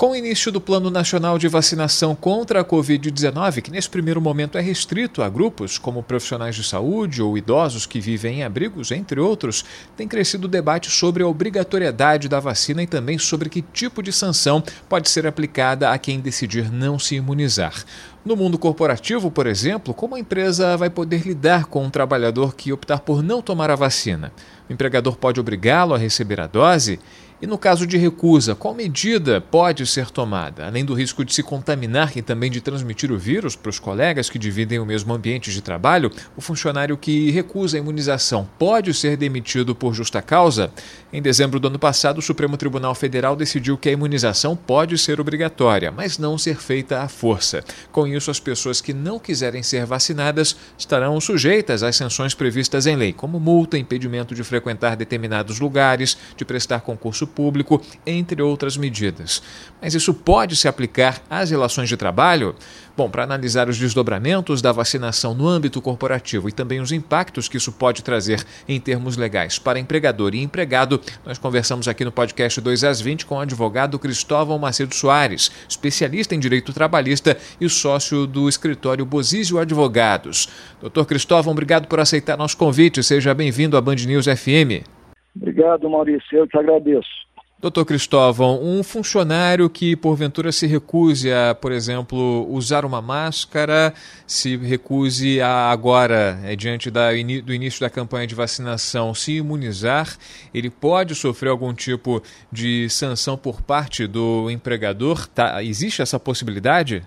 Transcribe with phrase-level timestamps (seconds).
[0.00, 4.56] Com o início do Plano Nacional de Vacinação contra a Covid-19, que nesse primeiro momento
[4.56, 9.20] é restrito a grupos como profissionais de saúde ou idosos que vivem em abrigos, entre
[9.20, 9.62] outros,
[9.98, 14.10] tem crescido o debate sobre a obrigatoriedade da vacina e também sobre que tipo de
[14.10, 17.84] sanção pode ser aplicada a quem decidir não se imunizar.
[18.24, 22.72] No mundo corporativo, por exemplo, como a empresa vai poder lidar com um trabalhador que
[22.72, 24.32] optar por não tomar a vacina?
[24.68, 26.98] O empregador pode obrigá-lo a receber a dose?
[27.42, 30.66] E no caso de recusa, qual medida pode ser tomada?
[30.66, 34.28] Além do risco de se contaminar e também de transmitir o vírus para os colegas
[34.28, 39.16] que dividem o mesmo ambiente de trabalho, o funcionário que recusa a imunização pode ser
[39.16, 40.70] demitido por justa causa?
[41.10, 45.18] Em dezembro do ano passado, o Supremo Tribunal Federal decidiu que a imunização pode ser
[45.18, 47.64] obrigatória, mas não ser feita à força.
[47.90, 52.96] Com isso, as pessoas que não quiserem ser vacinadas estarão sujeitas às sanções previstas em
[52.96, 59.42] lei, como multa, impedimento de frequentar determinados lugares, de prestar concurso público, entre outras medidas.
[59.80, 62.54] Mas isso pode se aplicar às relações de trabalho?
[62.96, 67.56] Bom, para analisar os desdobramentos da vacinação no âmbito corporativo e também os impactos que
[67.56, 72.60] isso pode trazer em termos legais para empregador e empregado, nós conversamos aqui no podcast
[72.60, 78.26] 2 às 20 com o advogado Cristóvão Macedo Soares, especialista em direito trabalhista e sócio
[78.26, 80.48] do escritório Bozizio Advogados.
[80.80, 83.02] Doutor Cristóvão, obrigado por aceitar nosso convite.
[83.02, 84.99] Seja bem-vindo à Band News FM.
[85.34, 86.38] Obrigado, Maurício.
[86.38, 87.30] Eu que agradeço.
[87.60, 93.92] Doutor Cristóvão, um funcionário que porventura se recuse a, por exemplo, usar uma máscara,
[94.26, 100.06] se recuse a agora, é, diante da, do início da campanha de vacinação, se imunizar,
[100.54, 105.28] ele pode sofrer algum tipo de sanção por parte do empregador?
[105.28, 107.02] Tá, existe essa possibilidade?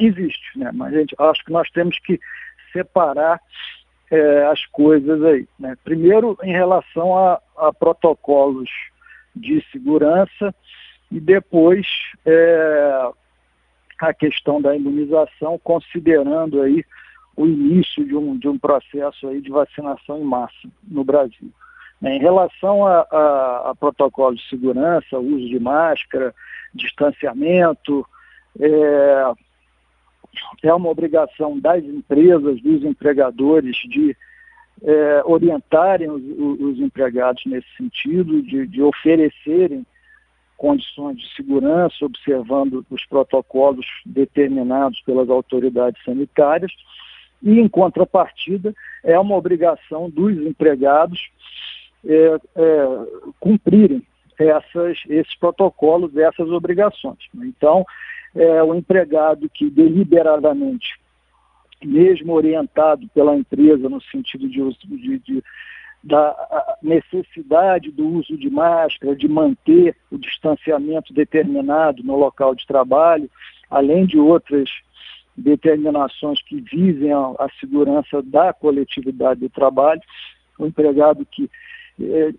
[0.00, 0.70] Existe, né?
[0.72, 2.20] Mas gente, acho que nós temos que
[2.72, 3.40] separar
[4.10, 5.48] é, as coisas aí.
[5.58, 5.76] Né?
[5.84, 8.70] Primeiro, em relação a, a, protocolos
[9.34, 10.54] de segurança
[11.10, 11.86] e depois
[12.24, 13.10] é,
[13.98, 16.84] a questão da imunização, considerando aí
[17.36, 21.50] o início de um, de um processo aí de vacinação em massa no Brasil.
[22.02, 26.34] Em relação a, a, a protocolos de segurança, uso de máscara,
[26.74, 28.06] distanciamento,
[28.60, 29.32] é,
[30.62, 34.16] é uma obrigação das empresas, dos empregadores, de
[34.82, 36.22] é, orientarem os,
[36.60, 39.86] os, empregados nesse sentido, de, de, oferecerem
[40.56, 46.72] condições de segurança, observando os protocolos determinados pelas autoridades sanitárias.
[47.42, 48.74] E, em contrapartida,
[49.04, 51.20] é uma obrigação dos empregados
[52.04, 52.86] é, é,
[53.38, 54.02] cumprirem
[54.38, 57.18] essas, esses protocolos, essas obrigações.
[57.34, 57.84] Então,
[58.36, 60.98] é, o empregado que deliberadamente,
[61.82, 64.60] mesmo orientado pela empresa no sentido de,
[64.96, 65.44] de, de
[66.04, 73.28] da necessidade do uso de máscara, de manter o distanciamento determinado no local de trabalho,
[73.68, 74.70] além de outras
[75.36, 80.00] determinações que visem a, a segurança da coletividade de trabalho,
[80.58, 81.50] o empregado que
[82.00, 82.32] é,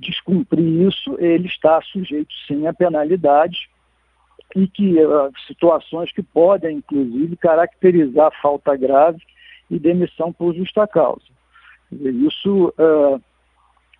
[0.00, 3.68] descumprir isso, ele está sujeito sim a penalidades
[4.56, 9.20] e que uh, situações que podem, inclusive, caracterizar falta grave
[9.70, 11.22] e demissão por justa causa.
[11.92, 13.20] Isso, uh,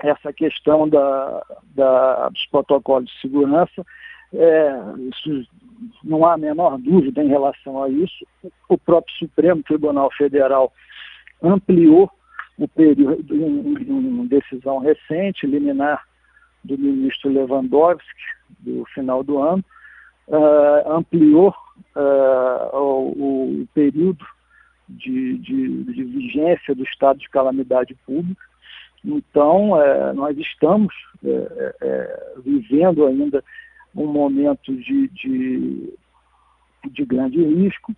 [0.00, 1.42] essa questão da,
[1.74, 3.84] da, dos protocolos de segurança,
[4.32, 4.70] é,
[5.08, 5.46] isso,
[6.04, 8.26] não há a menor dúvida em relação a isso.
[8.68, 10.72] O próprio Supremo Tribunal Federal
[11.42, 12.10] ampliou
[12.58, 16.04] o período em decisão recente, liminar
[16.62, 18.04] do ministro Lewandowski,
[18.60, 19.64] do final do ano,
[20.30, 21.54] uh, ampliou
[21.96, 24.24] uh, o, o, período
[24.88, 28.42] de, de, de, vigência do estado de calamidade pública.
[29.04, 30.94] Então, uh, nós estamos
[32.44, 33.44] vivendo ainda
[33.94, 35.94] um momento de, de,
[36.90, 37.94] de grande risco,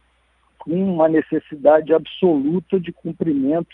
[0.58, 3.70] com uma necessidade absoluta de cumprimento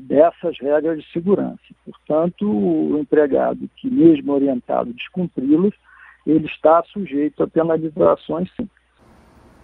[0.00, 1.58] dessas regras de segurança.
[1.84, 5.74] Portanto, o empregado que, mesmo orientado, descumpri-las,
[6.30, 8.68] ele está sujeito a penalizações, sim.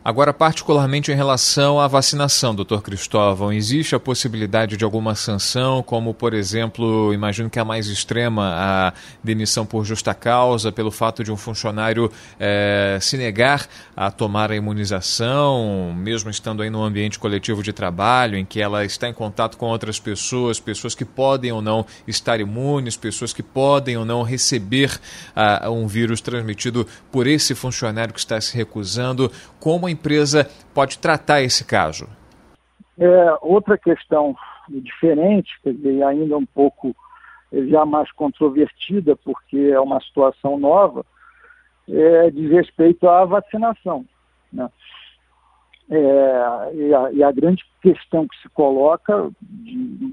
[0.07, 6.15] Agora, particularmente em relação à vacinação, doutor Cristóvão, existe a possibilidade de alguma sanção, como,
[6.15, 11.33] por exemplo, imagino que a mais extrema, a demissão por justa causa, pelo fato de
[11.33, 12.09] um funcionário
[12.39, 13.67] é, se negar
[13.97, 18.85] a tomar a imunização, mesmo estando aí no ambiente coletivo de trabalho, em que ela
[18.85, 23.43] está em contato com outras pessoas, pessoas que podem ou não estar imunes, pessoas que
[23.43, 25.01] podem ou não receber
[25.35, 29.33] uh, um vírus transmitido por esse funcionário que está se recusando.
[29.59, 32.09] Como a empresa pode tratar esse caso?
[32.99, 34.37] É, outra questão
[34.69, 36.95] diferente, dizer, ainda um pouco
[37.69, 41.05] já mais controvertida, porque é uma situação nova,
[41.89, 44.05] é, diz respeito à vacinação.
[44.53, 44.69] Né?
[45.91, 50.13] É, e, a, e, a, grande questão que se coloca, de,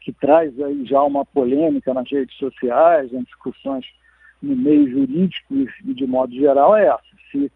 [0.00, 3.86] que traz aí já uma polêmica nas redes sociais, em discussões
[4.42, 7.02] no meio jurídico e de modo geral, é essa.
[7.30, 7.50] Se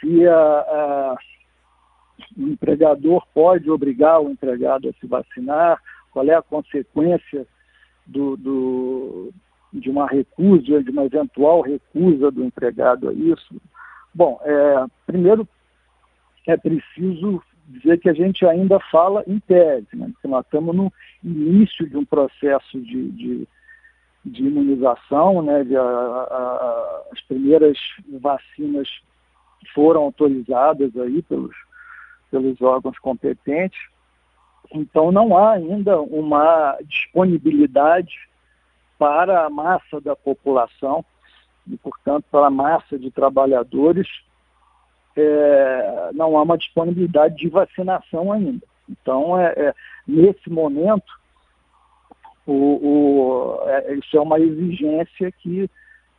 [0.00, 1.16] se a, a,
[2.36, 5.80] o empregador pode obrigar o empregado a se vacinar,
[6.10, 7.46] qual é a consequência
[8.06, 9.32] do, do,
[9.72, 13.60] de uma recusa, de uma eventual recusa do empregado a isso.
[14.14, 15.48] Bom, é, primeiro
[16.46, 20.10] é preciso dizer que a gente ainda fala em tese, né?
[20.12, 20.92] porque nós estamos no
[21.22, 23.48] início de um processo de, de,
[24.24, 25.64] de imunização, né?
[25.64, 27.78] De, a, a, as primeiras
[28.20, 28.88] vacinas
[29.72, 31.54] foram autorizadas aí pelos,
[32.30, 33.78] pelos órgãos competentes.
[34.72, 38.14] Então não há ainda uma disponibilidade
[38.98, 41.04] para a massa da população
[41.66, 44.06] e, portanto, para a massa de trabalhadores,
[45.16, 48.66] é, não há uma disponibilidade de vacinação ainda.
[48.88, 49.74] Então, é, é
[50.06, 51.10] nesse momento,
[52.46, 55.70] o, o, é, isso é uma exigência que,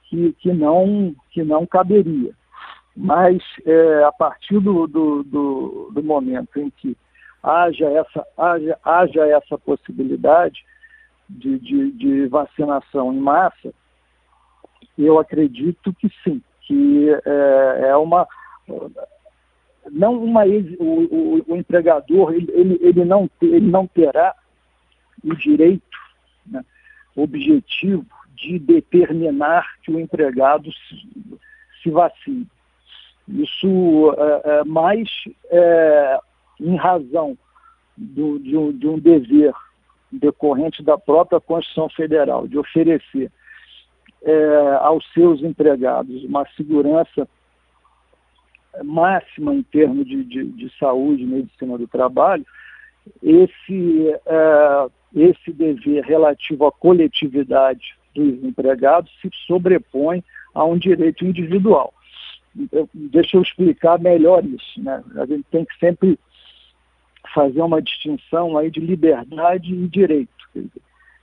[0.04, 2.34] que, que, não, que não caberia.
[2.96, 6.96] Mas é, a partir do, do, do, do, momento em que
[7.44, 10.64] haja essa, haja, haja essa possibilidade
[11.30, 13.74] de, de, de vacinação em massa,
[14.98, 18.28] eu acredito que sim, que é, é uma
[19.92, 24.34] não uma o, o, o empregador ele, ele, não ele não terá
[25.24, 25.84] o direito
[26.46, 26.64] né,
[27.16, 28.06] objetivo
[28.36, 31.40] de determinar que o empregado se,
[31.82, 32.48] se vacine.
[33.28, 35.10] Isso é, é mais
[35.50, 36.20] é,
[36.60, 37.38] em razão
[37.98, 39.54] do, de, um, de um dever
[40.12, 43.32] decorrente da própria Constituição Federal de oferecer
[44.24, 47.28] é, aos seus empregados uma segurança
[48.84, 52.46] máxima em termos de, de, de saúde e medicina do trabalho,
[53.24, 54.14] esse,
[55.16, 60.24] esse dever relativo à coletividade dos empregados se sobrepõe
[60.54, 61.94] a um direito individual
[62.94, 64.82] deixa eu explicar melhor isso.
[64.82, 65.04] Né?
[65.18, 66.18] A gente tem que sempre
[67.34, 70.32] fazer uma distinção aí de liberdade e direito.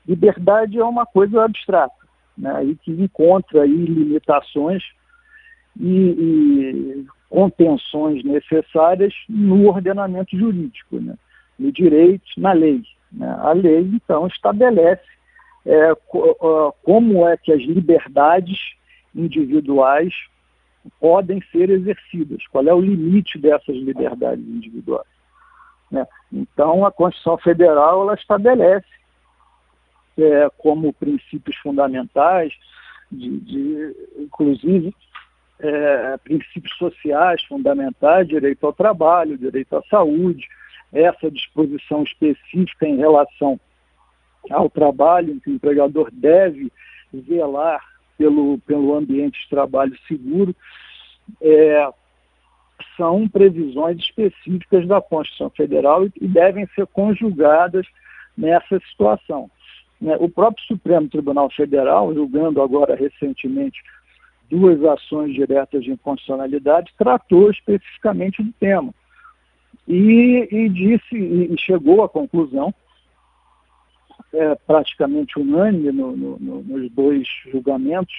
[0.07, 1.95] liberdade é uma coisa abstrata,
[2.37, 2.65] né?
[2.65, 4.83] e que encontra aí limitações
[5.81, 11.15] e, e contenções necessárias no ordenamento jurídico, né?
[11.59, 12.83] no direito, na lei.
[13.11, 13.29] Né?
[13.41, 15.03] A lei, então, estabelece
[15.65, 15.95] é,
[16.83, 18.59] como é que as liberdades
[19.15, 20.13] individuais
[21.01, 25.07] podem ser exercidas, qual é o limite dessas liberdades individuais.
[25.91, 26.07] Né?
[26.33, 28.87] Então, a Constituição Federal ela estabelece
[30.19, 32.53] é, como princípios fundamentais,
[33.11, 34.95] de, de inclusive
[35.61, 40.49] é, princípios sociais fundamentais, direito ao trabalho, direito à saúde,
[40.93, 43.59] essa disposição específica em relação
[44.51, 46.73] ao trabalho, que o empregador deve
[47.29, 47.92] zelar
[48.23, 50.55] pelo, pelo ambiente de trabalho seguro,
[51.41, 51.89] é,
[52.97, 57.85] são previsões específicas da Constituição Federal e, e devem ser conjugadas
[58.39, 59.51] nessa situação.
[60.01, 60.17] Né?
[60.21, 63.83] O próprio Supremo Tribunal Federal, julgando agora recentemente
[64.49, 68.95] duas ações diretas de inconstitucionalidade, tratou especificamente do tema.
[69.89, 72.73] E, e disse, e chegou à conclusão
[74.33, 78.15] é, praticamente unânime no, no, no, nos dois julgamentos,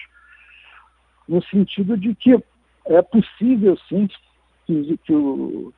[1.28, 2.42] no sentido de que
[2.86, 4.08] é possível, sim,
[4.66, 5.74] que, que, o,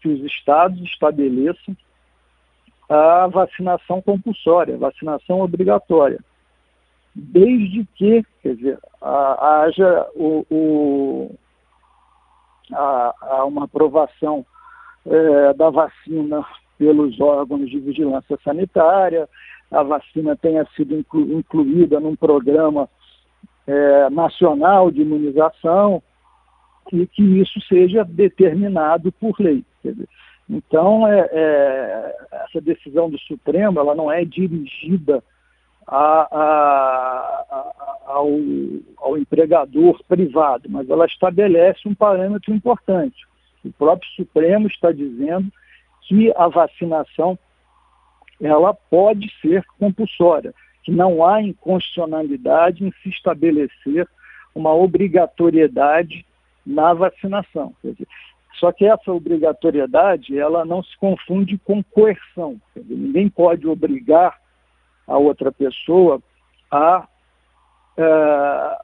[0.00, 1.76] que os estados estabeleçam
[2.88, 6.18] a vacinação compulsória, vacinação obrigatória,
[7.14, 11.38] desde que, quer dizer, haja o, o
[12.72, 14.44] a, a uma aprovação
[15.06, 16.44] é, da vacina
[16.78, 19.28] pelos órgãos de vigilância sanitária,
[19.70, 22.88] a vacina tenha sido inclu, incluída num programa
[23.66, 26.02] é, nacional de imunização,
[26.92, 29.64] e que isso seja determinado por lei.
[30.48, 32.16] Então, é, é,
[32.46, 35.22] essa decisão do Supremo ela não é dirigida
[35.86, 38.28] a, a, a, ao,
[38.98, 43.26] ao empregador privado, mas ela estabelece um parâmetro importante.
[43.64, 45.50] O próprio Supremo está dizendo
[46.06, 47.38] que a vacinação
[48.40, 54.08] ela pode ser compulsória, que não há inconstitucionalidade em se estabelecer
[54.54, 56.26] uma obrigatoriedade
[56.66, 57.74] na vacinação.
[57.82, 58.06] Dizer,
[58.58, 62.60] só que essa obrigatoriedade ela não se confunde com coerção.
[62.76, 64.38] Dizer, ninguém pode obrigar
[65.06, 66.22] a outra pessoa
[66.70, 67.06] a,
[67.96, 68.78] é,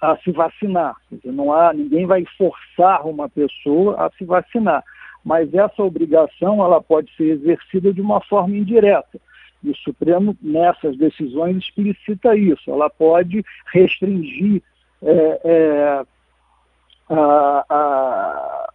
[0.00, 0.96] a se vacinar.
[1.10, 4.84] Dizer, não há, ninguém vai forçar uma pessoa a se vacinar.
[5.24, 9.18] Mas essa obrigação ela pode ser exercida de uma forma indireta.
[9.64, 12.70] O Supremo, nessas decisões, explicita isso.
[12.70, 14.62] Ela pode restringir
[15.02, 16.04] é, é,
[17.08, 18.72] a, a,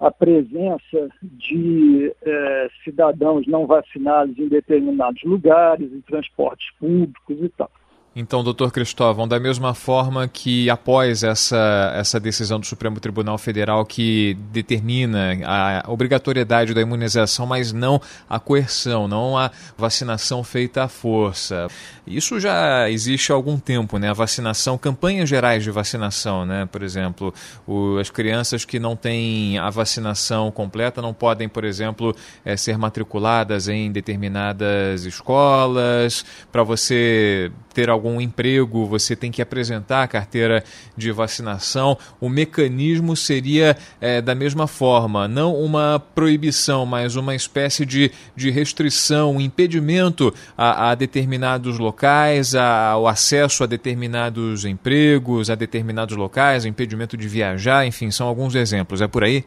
[0.00, 7.70] a, presença de é, cidadãos não vacinados em determinados lugares, em transportes públicos e tal.
[8.14, 13.86] Então, doutor Cristóvão, da mesma forma que após essa, essa decisão do Supremo Tribunal Federal
[13.86, 20.88] que determina a obrigatoriedade da imunização, mas não a coerção, não a vacinação feita à
[20.88, 21.68] força.
[22.06, 24.10] Isso já existe há algum tempo, né?
[24.10, 26.68] A vacinação, campanhas gerais de vacinação, né?
[26.70, 27.32] Por exemplo,
[27.66, 32.14] o, as crianças que não têm a vacinação completa não podem, por exemplo,
[32.44, 36.26] é, ser matriculadas em determinadas escolas.
[36.50, 40.64] Para você ter algum algum emprego, você tem que apresentar a carteira
[40.96, 41.96] de vacinação.
[42.20, 48.50] O mecanismo seria é, da mesma forma, não uma proibição, mas uma espécie de, de
[48.50, 56.16] restrição, um impedimento a, a determinados locais, a, o acesso a determinados empregos, a determinados
[56.16, 59.00] locais, impedimento de viajar, enfim, são alguns exemplos.
[59.00, 59.44] É por aí?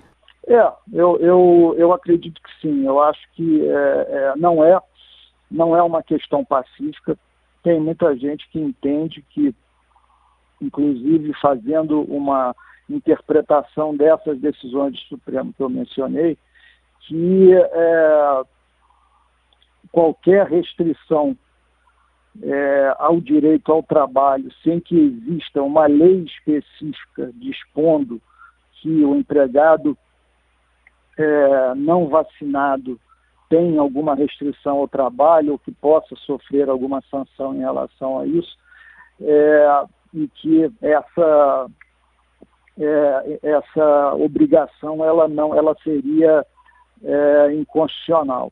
[0.47, 2.85] É, eu, eu, eu acredito que sim.
[2.85, 3.73] Eu acho que é,
[4.09, 4.79] é, não é
[5.49, 7.17] não é uma questão pacífica
[7.65, 9.53] tem muita gente que entende que,
[10.61, 12.55] inclusive fazendo uma
[12.87, 16.37] interpretação dessas decisões do Supremo que eu mencionei,
[17.07, 18.43] que é,
[19.91, 21.35] qualquer restrição
[22.43, 28.21] é, ao direito ao trabalho, sem que exista uma lei específica dispondo
[28.73, 29.97] que o empregado
[31.17, 32.99] é, não vacinado
[33.49, 38.57] tem alguma restrição ao trabalho ou que possa sofrer alguma sanção em relação a isso,
[39.21, 41.67] é, e que essa,
[42.79, 46.45] é, essa obrigação ela não ela seria
[47.03, 48.51] é, inconstitucional.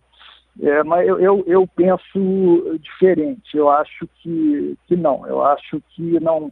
[0.62, 6.20] É, mas eu, eu, eu, penso diferente, eu acho que, que não, eu acho que
[6.20, 6.52] não,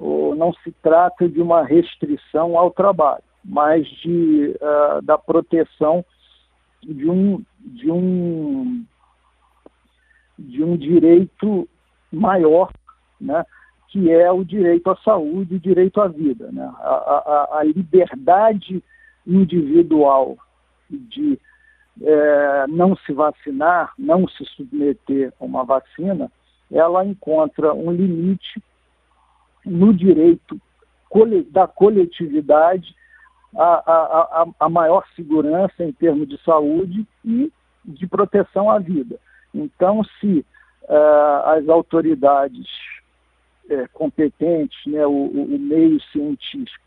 [0.00, 6.02] não se trata de uma restrição ao trabalho, mas de, uh, da proteção
[6.92, 8.84] de um, de um,
[10.38, 11.68] de um direito
[12.12, 12.72] maior,
[13.20, 13.44] né,
[13.88, 16.50] que é o direito à saúde, o direito à vida.
[16.52, 16.64] Né?
[16.78, 18.82] A, a, a liberdade
[19.26, 20.36] individual
[20.90, 21.38] de
[22.02, 26.30] é, não se vacinar, não se submeter a uma vacina,
[26.70, 28.62] ela encontra um limite
[29.64, 30.60] no direito
[31.50, 32.94] da coletividade
[33.56, 37.52] a, a, a maior segurança em termos de saúde e
[37.84, 39.18] de proteção à vida.
[39.54, 40.44] Então, se
[40.82, 42.66] uh, as autoridades
[43.70, 46.84] é, competentes, né, o, o, meio científico,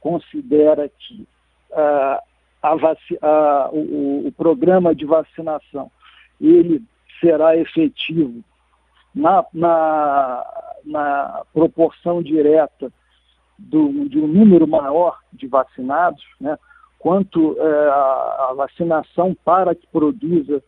[0.00, 1.26] considera que
[1.70, 2.18] uh,
[2.62, 5.90] a o, o, programa de vacinação
[6.40, 6.82] ele
[7.20, 8.42] será efetivo
[9.14, 12.92] na, na, na proporção direta
[13.58, 16.56] do, de um número maior de vacinados, né,
[16.98, 20.62] quanto é, a, vacinação para que produza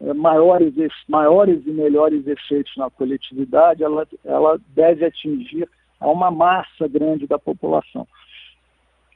[0.00, 0.74] é, maiores,
[1.08, 5.68] maiores e melhores efeitos na coletividade, ela, ela deve atingir
[6.00, 8.06] a uma massa grande da população.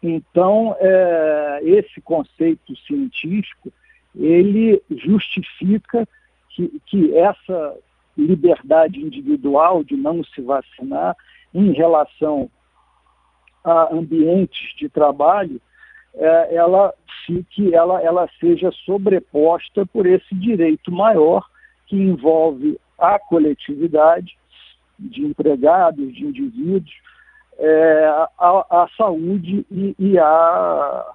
[0.03, 3.73] Então, é, esse conceito científico,
[4.15, 6.07] ele justifica
[6.51, 7.77] que, que essa
[8.17, 11.17] liberdade individual de não se vacinar
[11.55, 12.51] em relação
[13.69, 15.61] a ambientes de trabalho,
[16.15, 16.95] é, ela
[17.27, 21.47] fique, ela, ela seja sobreposta por esse direito maior
[21.87, 24.37] que envolve a coletividade
[24.99, 26.93] de empregados, de indivíduos,
[27.59, 28.05] é,
[28.39, 31.07] a, a, saúde e, e, a,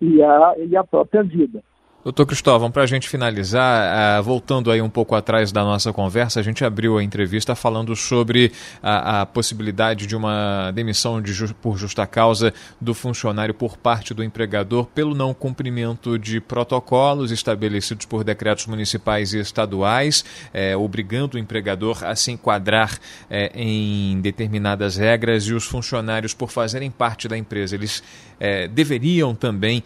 [0.00, 1.62] e, a, e a própria vida.
[2.04, 6.38] Doutor Cristóvão, para a gente finalizar, uh, voltando aí um pouco atrás da nossa conversa,
[6.38, 11.52] a gente abriu a entrevista falando sobre a, a possibilidade de uma demissão de ju
[11.60, 18.06] por justa causa do funcionário por parte do empregador pelo não cumprimento de protocolos estabelecidos
[18.06, 20.24] por decretos municipais e estaduais,
[20.54, 22.96] eh, obrigando o empregador a se enquadrar
[23.28, 28.04] eh, em determinadas regras e os funcionários, por fazerem parte da empresa, eles
[28.40, 29.82] eh, deveriam também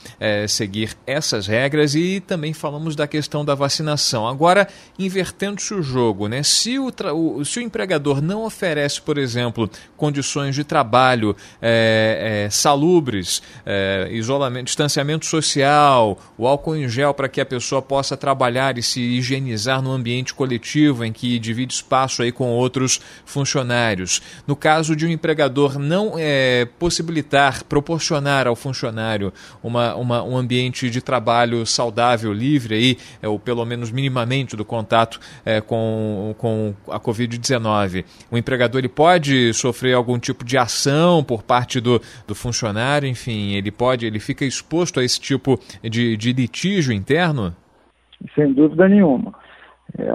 [0.49, 4.27] seguir essas regras e também falamos da questão da vacinação.
[4.27, 4.69] Agora,
[4.99, 6.43] invertendo-se o jogo, né?
[6.43, 12.51] se, o, o, se o empregador não oferece, por exemplo, condições de trabalho é, é,
[12.51, 18.79] salubres, é, isolamento, distanciamento social, o álcool em gel para que a pessoa possa trabalhar
[18.79, 24.23] e se higienizar no ambiente coletivo em que divide espaço aí com outros funcionários.
[24.47, 29.33] No caso de um empregador não é, possibilitar, proporcionar ao funcionário
[29.63, 34.57] uma, uma, um ambiente de trabalho saudável, saudável, livre aí, é, ou pelo menos minimamente
[34.57, 40.57] do contato é, com, com a Covid-19, o empregador ele pode sofrer algum tipo de
[40.57, 45.59] ação por parte do, do funcionário, enfim, ele pode, ele fica exposto a esse tipo
[45.83, 47.55] de, de litígio interno?
[48.35, 49.35] Sem dúvida nenhuma.
[49.99, 50.09] É,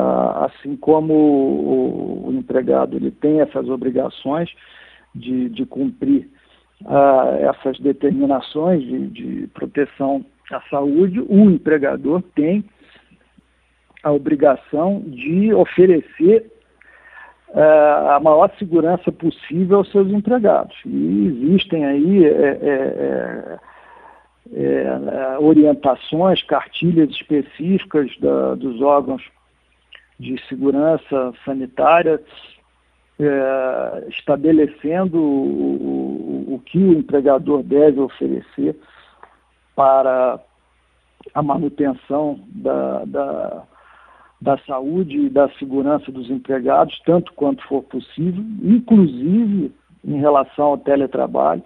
[0.46, 4.50] assim como o, o, empregado ele tem essas obrigações
[5.13, 6.27] de, de cumprir
[6.86, 12.63] uh, essas determinações de, de proteção a saúde, o empregador tem
[14.01, 16.50] a obrigação de oferecer
[17.50, 20.75] uh, a maior segurança possível aos seus empregados.
[20.86, 23.60] E existem aí é, é,
[24.53, 29.24] é, é orientações, cartilhas específicas da, dos órgãos
[30.17, 32.22] de segurança sanitária
[33.19, 38.75] é, estabelecendo o, o, o que o empregador deve oferecer
[39.75, 40.39] para
[41.33, 43.63] a manutenção da, da,
[44.41, 49.71] da saúde e da segurança dos empregados, tanto quanto for possível, inclusive
[50.05, 51.63] em relação ao teletrabalho.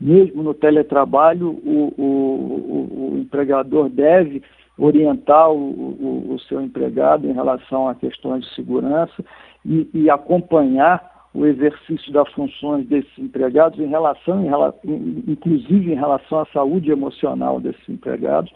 [0.00, 4.42] Mesmo no teletrabalho, o, o, o empregador deve
[4.76, 9.24] orientar o, o, seu empregado em relação a questões de segurança
[9.64, 14.44] e, e acompanhar o exercício das funções desses empregados, em relação,
[14.84, 18.52] em, inclusive em relação à saúde emocional desses empregados.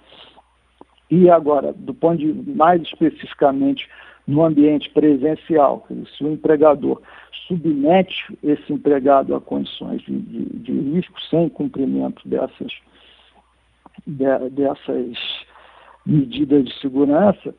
[1.10, 3.88] E agora, do ponto de mais especificamente
[4.26, 7.00] no ambiente presencial, se o empregador
[7.48, 12.72] submete esse empregado a condições de, de, de risco sem cumprimento dessas,
[14.06, 15.16] de, dessas
[16.04, 17.54] medidas de segurança,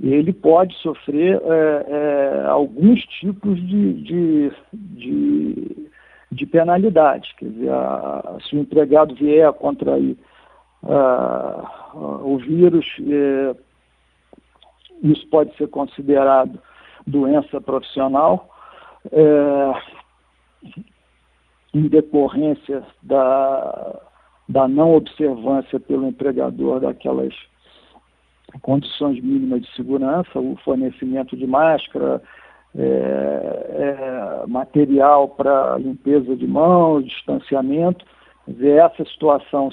[0.00, 5.88] ele pode sofrer é, é, alguns tipos de, de, de,
[6.30, 7.34] de, penalidade.
[7.36, 10.16] Quer dizer, a, se o empregado vier a contrair
[10.82, 11.90] a,
[12.24, 13.56] o vírus, é,
[15.02, 16.58] isso pode ser considerado
[17.06, 18.48] doença profissional,
[19.10, 19.72] é,
[21.74, 24.00] em decorrência da,
[24.48, 27.34] da não observância pelo empregador daquelas
[28.60, 32.22] condições mínimas de segurança, o fornecimento de máscara,
[32.74, 38.04] é, é, material para limpeza de mãos, distanciamento.
[38.46, 39.70] Ver essa situação,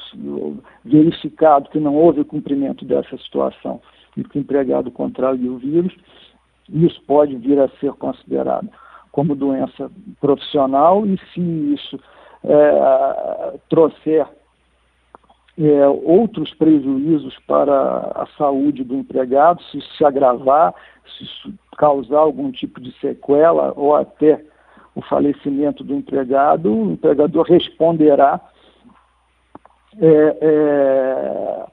[0.85, 3.81] verificado que não houve cumprimento dessa situação
[4.15, 5.91] e que o empregado contraiu o vírus,
[6.69, 8.69] isso pode vir a ser considerado
[9.11, 9.89] como doença
[10.21, 11.99] profissional e se isso
[12.43, 14.27] é, trouxer
[15.59, 17.73] é, outros prejuízos para
[18.15, 20.73] a saúde do empregado, se se agravar,
[21.17, 24.41] se causar algum tipo de sequela ou até
[24.95, 28.39] o falecimento do empregado, o empregador responderá
[29.99, 31.65] é, é,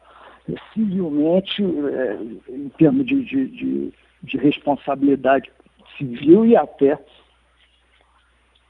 [0.74, 2.18] civilmente, é,
[2.52, 5.50] em termos de, de, de, de, responsabilidade
[5.96, 6.98] civil e até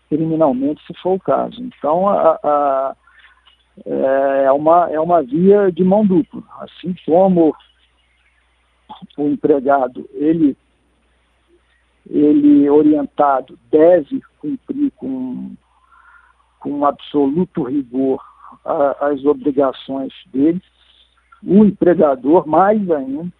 [0.08, 1.62] criminalmente, se for o caso.
[1.62, 2.96] Então, a, a
[3.84, 6.42] é, é uma, é uma via de mão dupla.
[6.60, 7.54] Assim como
[9.16, 10.56] o empregado, ele,
[12.08, 15.54] ele orientado, deve cumprir com,
[16.60, 18.22] com absoluto rigor
[18.64, 20.62] a, as obrigações dele,
[21.42, 23.30] o empregador, mais ainda,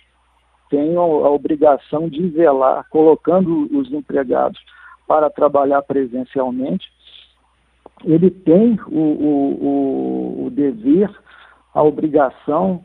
[0.68, 4.60] tem a obrigação de velar, colocando os empregados
[5.06, 6.90] para trabalhar presencialmente,
[8.04, 11.10] ele tem o, o, o, dever,
[11.74, 12.84] a obrigação,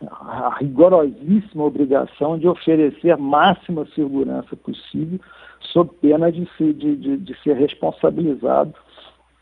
[0.00, 5.20] a rigorosíssima obrigação de oferecer máxima segurança possível,
[5.60, 8.74] sob pena de, se, de, de, de ser responsabilizado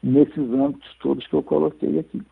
[0.02, 2.22] nesses âmbitos todos que eu coloquei aqui.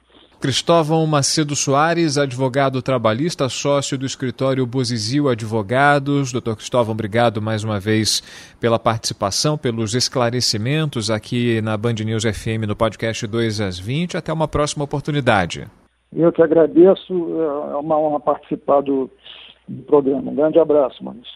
[0.40, 6.31] Cristóvão Macedo Soares, advogado trabalhista, sócio do escritório Bozizil Advogados.
[6.31, 8.22] Doutor Cristóvão, obrigado mais uma vez
[8.61, 14.16] pela participação, pelos esclarecimentos aqui na Band News FM no podcast 2 às 20.
[14.16, 15.66] Até uma próxima oportunidade.
[16.14, 19.11] Eu que agradeço, é uma honra participar do,
[19.66, 20.31] do programa.
[20.31, 21.35] Um grande abraço, Maurício.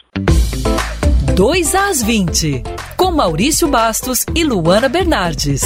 [1.37, 2.62] 2 às 20,
[2.97, 5.62] com Maurício Bastos e Luana Bernardes.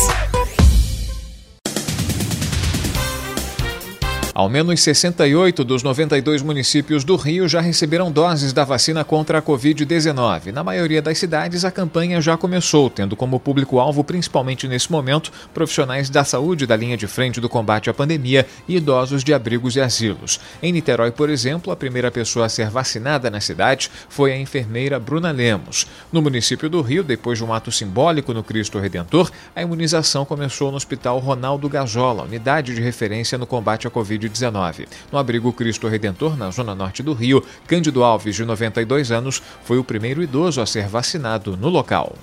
[4.37, 9.42] Ao menos 68 dos 92 municípios do Rio já receberam doses da vacina contra a
[9.42, 10.53] Covid-19.
[10.53, 16.11] Na maioria das cidades, a campanha já começou, tendo como público-alvo, principalmente nesse momento, profissionais
[16.11, 19.81] da saúde da linha de frente do combate à pandemia e idosos de abrigos e
[19.81, 20.38] asilos.
[20.62, 25.01] Em Niterói, por exemplo, a primeira pessoa a ser vacinada na cidade foi a enfermeira
[25.01, 25.87] Bruna Lemos.
[26.12, 30.70] No município do Rio, depois de um ato simbólico no Cristo Redentor, a imunização começou
[30.70, 34.26] no Hospital Ronaldo Gazola, unidade de referência no combate à Covid-19.
[34.27, 34.89] Covid-19.
[35.11, 39.79] No abrigo Cristo Redentor, na zona norte do Rio, Cândido Alves, de 92 anos, foi
[39.79, 42.17] o primeiro idoso a ser vacinado no local.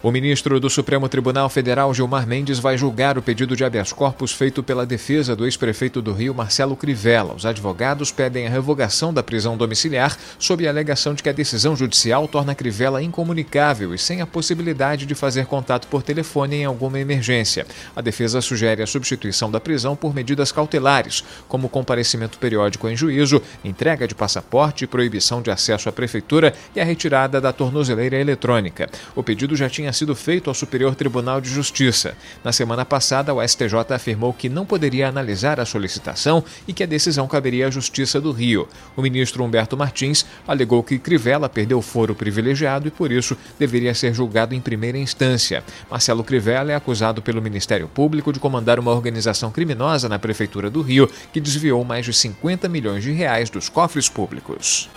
[0.00, 4.32] O ministro do Supremo Tribunal Federal, Gilmar Mendes, vai julgar o pedido de habeas corpus
[4.32, 7.34] feito pela defesa do ex-prefeito do Rio, Marcelo Crivella.
[7.34, 11.74] Os advogados pedem a revogação da prisão domiciliar sob a alegação de que a decisão
[11.74, 17.00] judicial torna Crivella incomunicável e sem a possibilidade de fazer contato por telefone em alguma
[17.00, 17.66] emergência.
[17.96, 23.42] A defesa sugere a substituição da prisão por medidas cautelares, como comparecimento periódico em juízo,
[23.64, 28.88] entrega de passaporte, proibição de acesso à prefeitura e a retirada da tornozeleira eletrônica.
[29.16, 32.14] O pedido já tinha tinha sido feito ao Superior Tribunal de Justiça.
[32.44, 36.86] Na semana passada, o STJ afirmou que não poderia analisar a solicitação e que a
[36.86, 38.68] decisão caberia à Justiça do Rio.
[38.94, 44.12] O ministro Humberto Martins alegou que Crivella perdeu foro privilegiado e, por isso, deveria ser
[44.12, 45.64] julgado em primeira instância.
[45.90, 50.82] Marcelo Crivella é acusado pelo Ministério Público de comandar uma organização criminosa na Prefeitura do
[50.82, 54.90] Rio que desviou mais de 50 milhões de reais dos cofres públicos.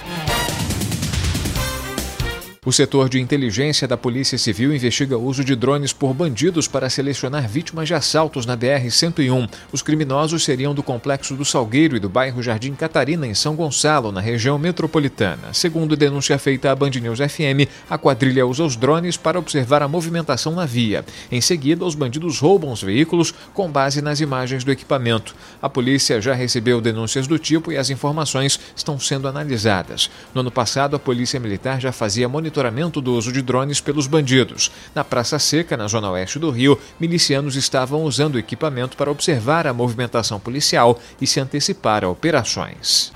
[2.63, 6.91] O setor de inteligência da Polícia Civil investiga o uso de drones por bandidos para
[6.91, 9.49] selecionar vítimas de assaltos na BR-101.
[9.71, 14.11] Os criminosos seriam do Complexo do Salgueiro e do bairro Jardim Catarina, em São Gonçalo,
[14.11, 15.51] na região metropolitana.
[15.53, 19.87] Segundo denúncia feita à Band News FM, a quadrilha usa os drones para observar a
[19.87, 21.03] movimentação na via.
[21.31, 25.33] Em seguida, os bandidos roubam os veículos com base nas imagens do equipamento.
[25.59, 30.11] A polícia já recebeu denúncias do tipo e as informações estão sendo analisadas.
[30.31, 34.07] No ano passado, a Polícia Militar já fazia monitoramento monitoramento do uso de drones pelos
[34.07, 34.71] bandidos.
[34.93, 39.65] Na Praça Seca, na zona oeste do Rio, milicianos estavam usando o equipamento para observar
[39.65, 43.13] a movimentação policial e se antecipar a operações.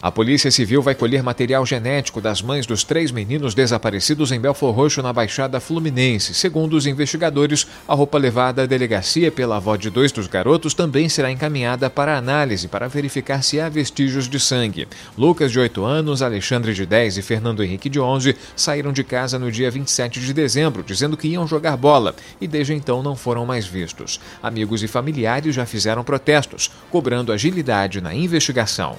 [0.00, 4.72] A Polícia Civil vai colher material genético das mães dos três meninos desaparecidos em Belfor
[4.72, 6.34] Roxo, na Baixada Fluminense.
[6.34, 11.08] Segundo os investigadores, a roupa levada à delegacia pela avó de dois dos garotos também
[11.08, 14.86] será encaminhada para análise para verificar se há vestígios de sangue.
[15.16, 19.36] Lucas, de 8 anos, Alexandre, de 10 e Fernando Henrique, de 11, saíram de casa
[19.36, 23.44] no dia 27 de dezembro, dizendo que iam jogar bola e desde então não foram
[23.44, 24.20] mais vistos.
[24.40, 28.96] Amigos e familiares já fizeram protestos, cobrando agilidade na investigação.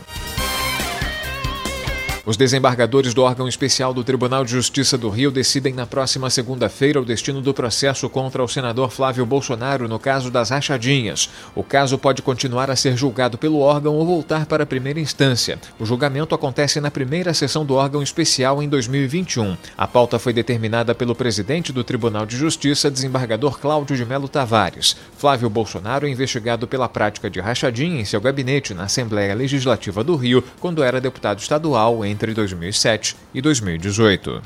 [2.29, 7.01] Os desembargadores do órgão especial do Tribunal de Justiça do Rio decidem na próxima segunda-feira
[7.01, 11.27] o destino do processo contra o senador Flávio Bolsonaro no caso das rachadinhas.
[11.55, 15.57] O caso pode continuar a ser julgado pelo órgão ou voltar para a primeira instância.
[15.79, 19.57] O julgamento acontece na primeira sessão do órgão especial em 2021.
[19.75, 24.95] A pauta foi determinada pelo presidente do Tribunal de Justiça, desembargador Cláudio de Melo Tavares.
[25.17, 30.15] Flávio Bolsonaro é investigado pela prática de rachadinha em seu gabinete na Assembleia Legislativa do
[30.15, 34.29] Rio, quando era deputado estadual entre entre 2007 e 2018.
[34.29, 34.41] 2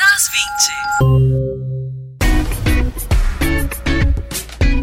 [0.00, 0.28] às
[1.58, 1.71] 20.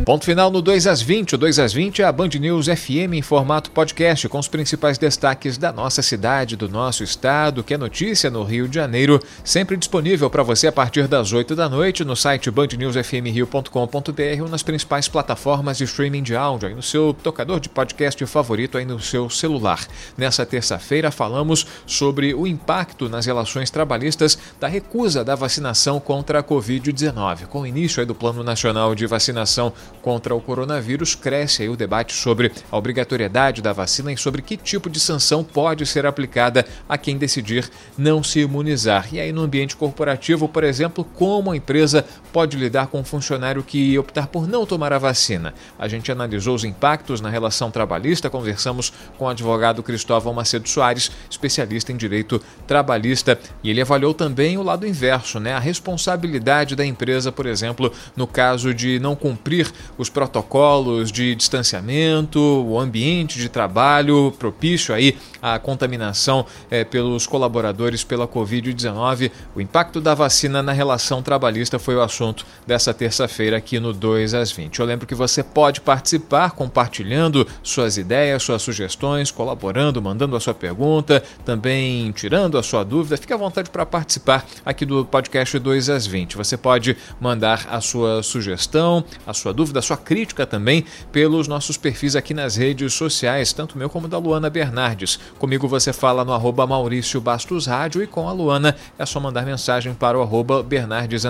[0.09, 1.35] Ponto final no 2 às 20.
[1.35, 4.97] O 2 às 20 é a Band News FM em formato podcast, com os principais
[4.97, 9.77] destaques da nossa cidade, do nosso estado, que é notícia no Rio de Janeiro, sempre
[9.77, 15.07] disponível para você a partir das 8 da noite no site bandnewsfmrio.com.br ou nas principais
[15.07, 19.29] plataformas de streaming de áudio, aí no seu tocador de podcast favorito aí no seu
[19.29, 19.85] celular.
[20.17, 26.43] Nessa terça-feira falamos sobre o impacto nas relações trabalhistas da recusa da vacinação contra a
[26.43, 27.45] Covid-19.
[27.45, 32.13] Com o início do Plano Nacional de Vacinação contra o coronavírus, cresce aí o debate
[32.13, 36.97] sobre a obrigatoriedade da vacina e sobre que tipo de sanção pode ser aplicada a
[36.97, 39.07] quem decidir não se imunizar.
[39.11, 43.63] E aí, no ambiente corporativo, por exemplo, como a empresa pode lidar com um funcionário
[43.63, 45.53] que optar por não tomar a vacina?
[45.77, 51.11] A gente analisou os impactos na relação trabalhista, conversamos com o advogado Cristóvão Macedo Soares,
[51.29, 55.53] especialista em direito trabalhista, e ele avaliou também o lado inverso, né?
[55.53, 62.39] A responsabilidade da empresa, por exemplo, no caso de não cumprir os protocolos de distanciamento,
[62.39, 69.29] o ambiente de trabalho propício aí à contaminação é, pelos colaboradores pela Covid-19.
[69.53, 74.33] O impacto da vacina na relação trabalhista foi o assunto dessa terça-feira aqui no 2
[74.33, 74.79] às 20.
[74.79, 80.53] Eu lembro que você pode participar compartilhando suas ideias, suas sugestões, colaborando, mandando a sua
[80.53, 83.17] pergunta, também tirando a sua dúvida.
[83.17, 86.37] Fique à vontade para participar aqui do podcast 2 às 20.
[86.37, 91.75] Você pode mandar a sua sugestão, a sua dúvida, a sua crítica também pelos nossos
[91.75, 95.19] perfis aqui nas redes sociais, tanto meu como da Luana Bernardes.
[95.39, 99.47] Comigo você fala no arroba Maurício Bastos Rádio e com a Luana é só mandar
[99.47, 101.23] mensagem para o arroba Bernardes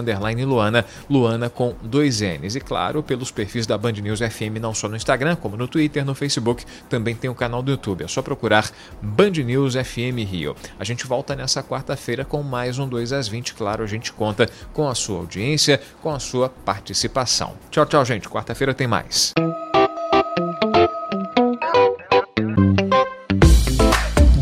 [0.46, 2.56] Luana, Luana com dois N's.
[2.56, 6.04] E claro, pelos perfis da Band News FM, não só no Instagram, como no Twitter,
[6.04, 8.04] no Facebook, também tem o canal do YouTube.
[8.04, 8.70] É só procurar
[9.02, 10.54] Band News FM Rio.
[10.78, 13.54] A gente volta nessa quarta-feira com mais um 2 às 20.
[13.54, 17.54] Claro, a gente conta com a sua audiência, com a sua participação.
[17.72, 18.28] Tchau, tchau, gente.
[18.50, 19.32] Quarta-feira tem mais.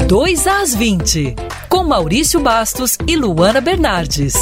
[0.07, 1.35] 2 às 20,
[1.67, 4.33] com Maurício Bastos e Luana Bernardes.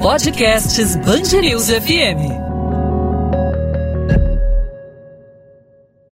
[0.00, 0.96] Podcasts
[1.42, 2.47] News FM.